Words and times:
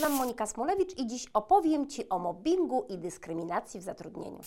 nazywam 0.00 0.18
Monika 0.18 0.46
Smolewicz 0.46 0.98
i 0.98 1.06
dziś 1.06 1.26
opowiem 1.34 1.86
Ci 1.86 2.08
o 2.08 2.18
mobbingu 2.18 2.86
i 2.88 2.98
dyskryminacji 2.98 3.80
w 3.80 3.82
zatrudnieniu. 3.82 4.40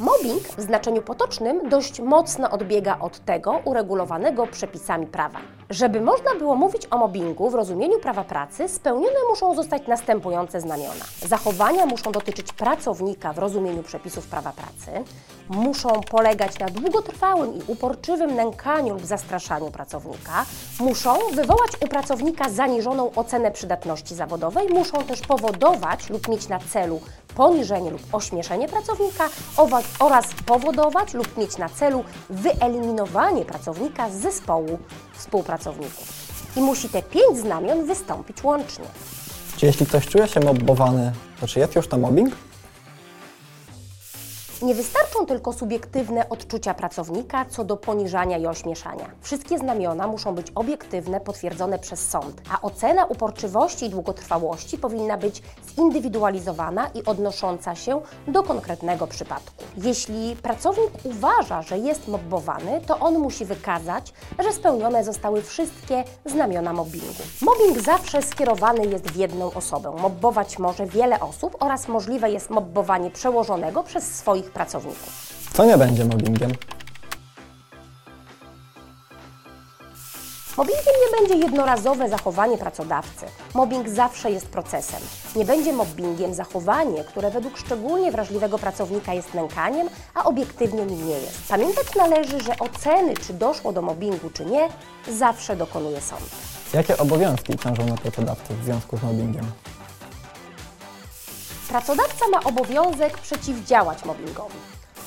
Mobbing 0.00 0.42
w 0.42 0.60
znaczeniu 0.60 1.02
potocznym 1.02 1.68
dość 1.68 2.00
mocno 2.00 2.50
odbiega 2.50 2.98
od 2.98 3.24
tego 3.24 3.60
uregulowanego 3.64 4.46
przepisami 4.46 5.06
prawa. 5.06 5.40
Żeby 5.70 6.00
można 6.00 6.34
było 6.34 6.56
mówić 6.56 6.86
o 6.90 6.98
mobbingu 6.98 7.50
w 7.50 7.54
rozumieniu 7.54 7.98
prawa 7.98 8.24
pracy, 8.24 8.68
spełnione 8.68 9.16
muszą 9.30 9.54
zostać 9.54 9.86
następujące 9.86 10.60
znamiona. 10.60 11.04
Zachowania 11.26 11.86
muszą 11.86 12.12
dotyczyć 12.12 12.52
pracownika 12.52 13.32
w 13.32 13.38
rozumieniu 13.38 13.82
przepisów 13.82 14.26
prawa 14.26 14.52
pracy, 14.52 15.04
muszą 15.48 15.88
polegać 15.88 16.58
na 16.58 16.66
długotrwałym 16.66 17.54
i 17.54 17.62
uporczywym 17.66 18.34
nękaniu 18.34 18.94
lub 18.94 19.06
zastraszaniu 19.06 19.70
pracownika, 19.70 20.44
muszą 20.80 21.14
wywołać 21.32 21.70
u 21.84 21.88
pracownika 21.88 22.50
zaniżoną 22.50 23.10
ocenę 23.14 23.50
przydatności 23.50 24.14
zawodowej, 24.14 24.68
muszą 24.68 25.02
też 25.02 25.20
powodować 25.20 26.10
lub 26.10 26.28
mieć 26.28 26.48
na 26.48 26.58
celu 26.58 27.00
poniżenie 27.36 27.90
lub 27.90 28.02
ośmieszenie 28.12 28.68
pracownika 28.68 29.28
oraz 29.98 30.26
powodować 30.46 31.14
lub 31.14 31.36
mieć 31.36 31.58
na 31.58 31.68
celu 31.68 32.04
wyeliminowanie 32.30 33.44
pracownika 33.44 34.10
z 34.10 34.12
zespołu 34.12 34.78
współpracowników. 35.20 36.08
I 36.56 36.60
musi 36.60 36.88
te 36.88 37.02
pięć 37.02 37.38
znamion 37.38 37.86
wystąpić 37.86 38.44
łącznie. 38.44 38.84
Czy 39.56 39.66
jeśli 39.66 39.86
ktoś 39.86 40.06
czuje 40.06 40.28
się 40.28 40.40
mobbowany, 40.40 41.12
to 41.40 41.46
czy 41.46 41.58
jest 41.58 41.74
już 41.74 41.88
to 41.88 41.98
mobbing? 41.98 42.34
Nie 44.62 44.74
wystarczą 44.74 45.26
tylko 45.26 45.52
subiektywne 45.52 46.28
odczucia 46.28 46.74
pracownika 46.74 47.44
co 47.44 47.64
do 47.64 47.76
poniżania 47.76 48.38
i 48.38 48.46
ośmieszania. 48.46 49.10
Wszystkie 49.20 49.58
znamiona 49.58 50.06
muszą 50.06 50.34
być 50.34 50.46
obiektywne, 50.54 51.20
potwierdzone 51.20 51.78
przez 51.78 52.08
sąd, 52.08 52.42
a 52.52 52.60
ocena 52.60 53.04
uporczywości 53.04 53.86
i 53.86 53.90
długotrwałości 53.90 54.78
powinna 54.78 55.16
być 55.16 55.42
zindywidualizowana 55.76 56.90
i 56.94 57.04
odnosząca 57.04 57.74
się 57.74 58.00
do 58.28 58.42
konkretnego 58.42 59.06
przypadku. 59.06 59.64
Jeśli 59.76 60.36
pracownik 60.36 60.90
uważa, 61.04 61.62
że 61.62 61.78
jest 61.78 62.08
mobbowany, 62.08 62.80
to 62.86 62.98
on 62.98 63.18
musi 63.18 63.44
wykazać, 63.44 64.12
że 64.38 64.52
spełnione 64.52 65.04
zostały 65.04 65.42
wszystkie 65.42 66.04
znamiona 66.26 66.72
mobbingu. 66.72 67.22
Mobbing 67.42 67.78
zawsze 67.78 68.22
skierowany 68.22 68.86
jest 68.86 69.10
w 69.10 69.16
jedną 69.16 69.52
osobę. 69.52 69.92
Mobbować 70.02 70.58
może 70.58 70.86
wiele 70.86 71.20
osób 71.20 71.56
oraz 71.60 71.88
możliwe 71.88 72.30
jest 72.30 72.50
mobbowanie 72.50 73.10
przełożonego 73.10 73.82
przez 73.82 74.14
swoich 74.14 74.49
pracowników. 74.52 75.32
Co 75.52 75.64
nie 75.64 75.78
będzie 75.78 76.04
mobbingiem? 76.04 76.52
Mobbingiem 80.56 80.94
nie 81.04 81.18
będzie 81.18 81.46
jednorazowe 81.46 82.08
zachowanie 82.08 82.58
pracodawcy. 82.58 83.26
Mobbing 83.54 83.88
zawsze 83.88 84.30
jest 84.30 84.46
procesem. 84.48 85.00
Nie 85.36 85.44
będzie 85.44 85.72
mobbingiem 85.72 86.34
zachowanie, 86.34 87.04
które 87.04 87.30
według 87.30 87.58
szczególnie 87.58 88.12
wrażliwego 88.12 88.58
pracownika 88.58 89.14
jest 89.14 89.34
nękaniem, 89.34 89.88
a 90.14 90.24
obiektywnie 90.24 90.86
nim 90.86 91.08
nie 91.08 91.14
jest. 91.14 91.48
Pamiętać 91.48 91.86
należy, 91.96 92.40
że 92.40 92.58
oceny, 92.58 93.14
czy 93.14 93.32
doszło 93.34 93.72
do 93.72 93.82
mobbingu, 93.82 94.30
czy 94.30 94.44
nie, 94.46 94.68
zawsze 95.12 95.56
dokonuje 95.56 96.00
sąd. 96.00 96.22
Jakie 96.74 96.98
obowiązki 96.98 97.58
ciążą 97.58 97.86
na 97.86 97.94
pracodawcy 97.94 98.54
w 98.54 98.64
związku 98.64 98.96
z 98.96 99.02
mobbingiem? 99.02 99.46
Pracodawca 101.70 102.28
ma 102.28 102.42
obowiązek 102.42 103.18
przeciwdziałać 103.18 104.04
mobbingowi. 104.04 104.58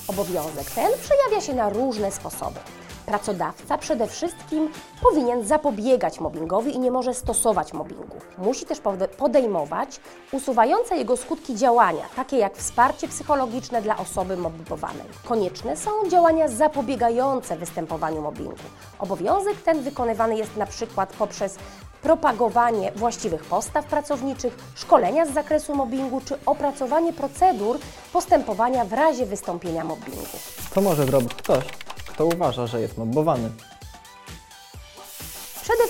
Obowiązek 0.08 0.72
ten 0.72 0.92
przejawia 1.02 1.42
się 1.42 1.54
na 1.54 1.70
różne 1.70 2.12
sposoby. 2.12 2.60
Pracodawca 3.06 3.78
przede 3.78 4.08
wszystkim 4.08 4.72
powinien 5.02 5.46
zapobiegać 5.48 6.20
mobbingowi 6.20 6.76
i 6.76 6.80
nie 6.80 6.92
może 6.92 7.14
stosować 7.14 7.74
mobbingu. 7.74 8.18
Musi 8.38 8.66
też 8.66 8.82
podejmować 9.18 10.00
usuwające 10.32 10.98
jego 10.98 11.18
skutki 11.18 11.56
działania, 11.56 12.04
takie 12.16 12.38
jak 12.38 12.58
wsparcie 12.58 13.08
psychologiczne 13.08 13.82
dla 13.82 13.98
osoby 13.98 14.38
mobbowanej. 14.38 15.06
Konieczne 15.26 15.78
są 15.78 15.92
działania 16.10 16.48
zapobiegające 16.48 17.58
występowaniu 17.58 18.22
mobbingu. 18.22 18.56
Obowiązek 19.00 19.62
ten 19.62 19.82
wykonywany 19.82 20.38
jest 20.38 20.58
na 20.58 20.66
przykład 20.66 21.14
poprzez 21.14 21.58
propagowanie 22.04 22.92
właściwych 22.96 23.44
postaw 23.44 23.86
pracowniczych, 23.86 24.58
szkolenia 24.76 25.26
z 25.26 25.34
zakresu 25.34 25.76
mobbingu 25.76 26.22
czy 26.26 26.36
opracowanie 26.46 27.14
procedur 27.14 27.80
postępowania 28.14 28.86
w 28.86 28.94
razie 28.94 29.26
wystąpienia 29.26 29.84
mobbingu. 29.84 30.38
Co 30.74 30.82
może 30.82 31.06
zrobić 31.06 31.34
ktoś, 31.34 31.64
kto 32.08 32.26
uważa, 32.26 32.68
że 32.68 32.82
jest 32.82 32.98
mobbowany? 32.98 33.50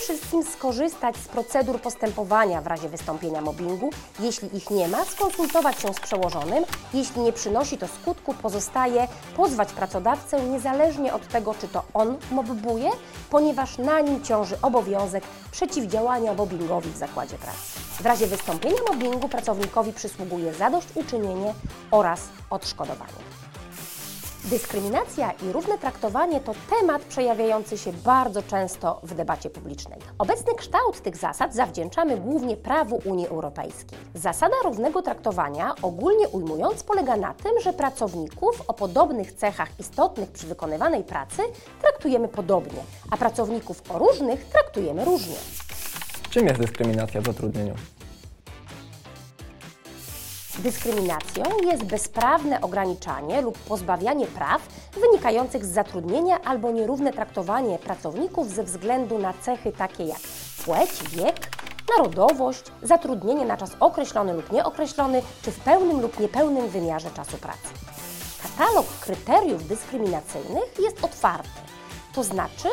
Wszystkim 0.04 0.44
skorzystać 0.44 1.18
z 1.18 1.28
procedur 1.28 1.82
postępowania 1.82 2.62
w 2.62 2.68
razie 2.68 2.90
wystąpienia 2.90 3.42
mobbingu. 3.42 3.90
Jeśli 4.20 4.58
ich 4.58 4.70
nie 4.70 4.88
ma, 4.88 5.06
skonsultować 5.06 5.80
się 5.82 5.94
z 5.94 6.00
przełożonym. 6.00 6.64
Jeśli 6.94 7.22
nie 7.22 7.34
przynosi 7.34 7.78
to 7.78 7.88
skutku, 7.88 8.34
pozostaje 8.34 9.08
pozwać 9.36 9.74
pracodawcę 9.74 10.42
niezależnie 10.42 11.14
od 11.14 11.28
tego, 11.28 11.54
czy 11.54 11.68
to 11.68 11.84
on 11.94 12.18
mobbuje, 12.32 12.90
ponieważ 13.30 13.78
na 13.78 14.00
nim 14.00 14.24
ciąży 14.24 14.56
obowiązek 14.62 15.24
przeciwdziałania 15.52 16.34
mobbingowi 16.34 16.90
w 16.90 16.98
zakładzie 16.98 17.38
pracy. 17.38 17.80
W 18.00 18.06
razie 18.06 18.28
wystąpienia 18.28 18.80
mobbingu 18.88 19.30
pracownikowi 19.30 19.94
przysługuje 19.94 20.54
zadośćuczynienie 20.54 21.54
oraz 21.92 22.22
odszkodowanie. 22.50 23.43
Dyskryminacja 24.46 25.32
i 25.32 25.52
równe 25.52 25.78
traktowanie 25.78 26.40
to 26.40 26.54
temat 26.80 27.02
przejawiający 27.02 27.78
się 27.78 27.94
bardzo 27.94 28.44
często 28.44 29.00
w 29.04 29.14
debacie 29.14 29.50
publicznej. 29.50 30.00
Obecny 30.18 30.56
kształt 30.56 31.02
tych 31.02 31.18
zasad 31.18 31.56
zawdzięczamy 31.56 32.18
głównie 32.18 32.58
prawu 32.58 33.02
Unii 33.06 33.28
Europejskiej. 33.28 34.00
Zasada 34.16 34.56
równego 34.64 35.02
traktowania, 35.02 35.76
ogólnie 35.82 36.28
ujmując, 36.28 36.84
polega 36.84 37.18
na 37.18 37.34
tym, 37.34 37.52
że 37.64 37.74
pracowników 37.74 38.62
o 38.68 38.74
podobnych 38.74 39.32
cechach 39.32 39.70
istotnych 39.80 40.32
przy 40.32 40.48
wykonywanej 40.48 41.04
pracy 41.04 41.42
traktujemy 41.82 42.28
podobnie, 42.28 42.84
a 43.12 43.18
pracowników 43.18 43.82
o 43.92 44.00
różnych 44.00 44.46
traktujemy 44.46 45.06
różnie. 45.06 45.36
Czym 46.30 46.48
jest 46.48 46.60
dyskryminacja 46.60 47.22
w 47.22 47.26
zatrudnieniu? 47.26 47.74
Dyskryminacją 50.60 51.44
jest 51.64 51.84
bezprawne 51.84 52.62
ograniczanie 52.62 53.42
lub 53.42 53.58
pozbawianie 53.58 54.28
praw 54.28 54.62
wynikających 54.94 55.66
z 55.66 55.74
zatrudnienia 55.74 56.42
albo 56.42 56.72
nierówne 56.72 57.14
traktowanie 57.14 57.80
pracowników 57.80 58.50
ze 58.50 58.64
względu 58.64 59.20
na 59.20 59.34
cechy 59.34 59.72
takie 59.72 60.04
jak 60.04 60.20
płeć, 60.66 60.90
wiek, 61.10 61.50
narodowość, 61.98 62.64
zatrudnienie 62.84 63.46
na 63.46 63.58
czas 63.58 63.72
określony 63.80 64.34
lub 64.34 64.52
nieokreślony, 64.52 65.22
czy 65.42 65.52
w 65.52 65.60
pełnym 65.60 66.02
lub 66.02 66.20
niepełnym 66.20 66.68
wymiarze 66.68 67.12
czasu 67.12 67.38
pracy. 67.38 67.68
Katalog 68.44 68.86
kryteriów 69.00 69.68
dyskryminacyjnych 69.68 70.80
jest 70.80 71.04
otwarty, 71.04 71.60
to 72.14 72.24
znaczy 72.24 72.68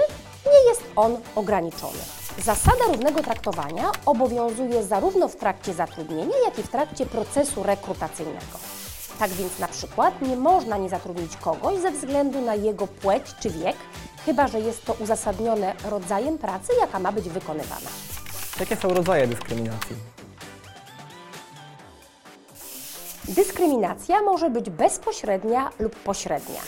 nie 0.46 0.68
jest 0.68 0.82
on 0.96 1.16
ograniczony. 1.34 2.19
Zasada 2.44 2.84
równego 2.88 3.22
traktowania 3.22 3.92
obowiązuje 4.06 4.84
zarówno 4.84 5.28
w 5.28 5.36
trakcie 5.36 5.74
zatrudnienia, 5.74 6.34
jak 6.44 6.58
i 6.58 6.62
w 6.62 6.68
trakcie 6.68 7.06
procesu 7.06 7.62
rekrutacyjnego. 7.62 8.58
Tak 9.18 9.30
więc 9.30 9.58
na 9.58 9.68
przykład 9.68 10.22
nie 10.22 10.36
można 10.36 10.76
nie 10.76 10.88
zatrudnić 10.88 11.36
kogoś 11.36 11.78
ze 11.80 11.90
względu 11.90 12.40
na 12.40 12.54
jego 12.54 12.86
płeć 12.86 13.22
czy 13.40 13.50
wiek, 13.50 13.76
chyba 14.26 14.48
że 14.48 14.60
jest 14.60 14.84
to 14.84 14.92
uzasadnione 14.92 15.74
rodzajem 15.84 16.38
pracy, 16.38 16.72
jaka 16.80 16.98
ma 16.98 17.12
być 17.12 17.28
wykonywana. 17.28 17.90
Jakie 18.60 18.76
są 18.76 18.88
rodzaje 18.88 19.26
dyskryminacji? 19.26 19.96
Dyskryminacja 23.28 24.22
może 24.22 24.50
być 24.50 24.70
bezpośrednia 24.70 25.70
lub 25.78 25.96
pośrednia. 25.96 26.60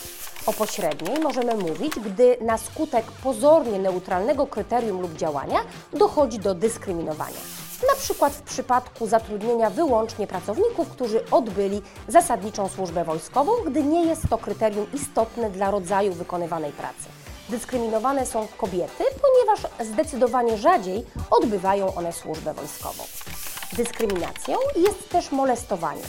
O 0.47 0.53
pośredniej 0.53 1.19
możemy 1.21 1.55
mówić, 1.55 1.93
gdy 2.05 2.37
na 2.41 2.59
skutek 2.59 3.05
pozornie 3.05 3.79
neutralnego 3.79 4.47
kryterium 4.47 5.01
lub 5.01 5.15
działania 5.15 5.59
dochodzi 5.93 6.39
do 6.39 6.55
dyskryminowania. 6.55 7.41
Na 7.87 7.95
przykład 7.97 8.33
w 8.33 8.43
przypadku 8.43 9.07
zatrudnienia 9.07 9.71
wyłącznie 9.71 10.27
pracowników, 10.27 10.89
którzy 10.89 11.31
odbyli 11.31 11.83
zasadniczą 12.09 12.69
służbę 12.69 13.05
wojskową, 13.05 13.53
gdy 13.67 13.83
nie 13.83 14.05
jest 14.05 14.29
to 14.29 14.39
kryterium 14.39 14.87
istotne 14.95 15.51
dla 15.51 15.71
rodzaju 15.71 16.13
wykonywanej 16.13 16.73
pracy. 16.73 17.09
Dyskryminowane 17.49 18.27
są 18.27 18.49
kobiety, 18.57 19.05
ponieważ 19.23 19.89
zdecydowanie 19.93 20.59
rzadziej 20.59 21.07
odbywają 21.31 21.95
one 21.95 22.13
służbę 22.13 22.55
wojskową. 22.55 23.05
Dyskryminacją 23.73 24.57
jest 24.77 25.09
też 25.09 25.33
molestowanie. 25.33 26.03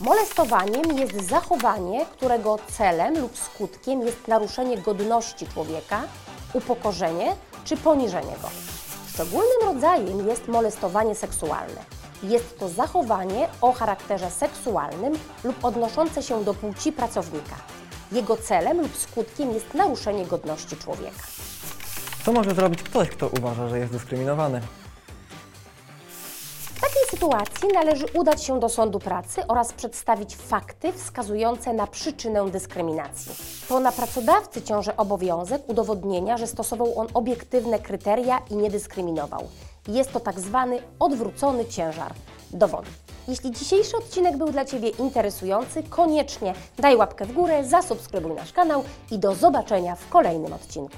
Molestowaniem 0.00 0.98
jest 0.98 1.28
zachowanie, 1.28 2.06
którego 2.06 2.58
celem 2.72 3.20
lub 3.20 3.38
skutkiem 3.38 4.00
jest 4.00 4.28
naruszenie 4.28 4.78
godności 4.78 5.46
człowieka, 5.46 6.02
upokorzenie 6.52 7.36
czy 7.64 7.76
poniżenie 7.76 8.32
go. 8.42 8.48
Szczególnym 9.08 9.58
rodzajem 9.64 10.28
jest 10.28 10.48
molestowanie 10.48 11.14
seksualne. 11.14 11.84
Jest 12.22 12.58
to 12.58 12.68
zachowanie 12.68 13.48
o 13.60 13.72
charakterze 13.72 14.30
seksualnym 14.30 15.12
lub 15.44 15.64
odnoszące 15.64 16.22
się 16.22 16.44
do 16.44 16.54
płci 16.54 16.92
pracownika. 16.92 17.56
Jego 18.12 18.36
celem 18.36 18.80
lub 18.80 18.96
skutkiem 18.96 19.52
jest 19.52 19.74
naruszenie 19.74 20.26
godności 20.26 20.76
człowieka. 20.76 21.22
Co 22.24 22.32
może 22.32 22.54
zrobić 22.54 22.82
ktoś, 22.82 23.08
kto 23.08 23.28
uważa, 23.28 23.68
że 23.68 23.78
jest 23.78 23.92
dyskryminowany? 23.92 24.60
Takiej 26.94 27.10
sytuacji 27.10 27.68
należy 27.74 28.06
udać 28.14 28.44
się 28.44 28.60
do 28.60 28.68
sądu 28.68 28.98
pracy 28.98 29.46
oraz 29.46 29.72
przedstawić 29.72 30.36
fakty 30.36 30.92
wskazujące 30.92 31.72
na 31.72 31.86
przyczynę 31.86 32.50
dyskryminacji. 32.50 33.32
To 33.68 33.80
na 33.80 33.92
pracodawcy 33.92 34.62
ciąży 34.62 34.96
obowiązek 34.96 35.68
udowodnienia, 35.68 36.36
że 36.36 36.46
stosował 36.46 36.98
on 36.98 37.06
obiektywne 37.14 37.78
kryteria 37.78 38.38
i 38.50 38.56
nie 38.56 38.70
dyskryminował. 38.70 39.42
Jest 39.88 40.12
to 40.12 40.20
tak 40.20 40.40
zwany 40.40 40.78
odwrócony 40.98 41.64
ciężar 41.66 42.14
dowodu. 42.50 42.90
Jeśli 43.28 43.50
dzisiejszy 43.50 43.96
odcinek 43.96 44.36
był 44.36 44.50
dla 44.50 44.64
Ciebie 44.64 44.88
interesujący, 44.88 45.82
koniecznie 45.82 46.54
daj 46.78 46.96
łapkę 46.96 47.24
w 47.26 47.32
górę, 47.32 47.64
zasubskrybuj 47.64 48.32
nasz 48.32 48.52
kanał 48.52 48.84
i 49.10 49.18
do 49.18 49.34
zobaczenia 49.34 49.96
w 49.96 50.08
kolejnym 50.08 50.52
odcinku. 50.52 50.96